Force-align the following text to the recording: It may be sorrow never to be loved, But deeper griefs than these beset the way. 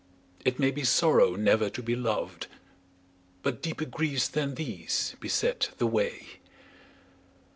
It 0.43 0.57
may 0.57 0.71
be 0.71 0.83
sorrow 0.83 1.35
never 1.35 1.69
to 1.69 1.83
be 1.83 1.95
loved, 1.95 2.47
But 3.43 3.61
deeper 3.61 3.85
griefs 3.85 4.27
than 4.27 4.55
these 4.55 5.15
beset 5.19 5.69
the 5.77 5.85
way. 5.85 6.39